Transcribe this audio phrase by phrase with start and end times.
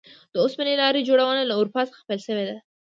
[0.33, 2.55] د اوسپنې لارې جوړونه له اروپا څخه پیل شوې ده.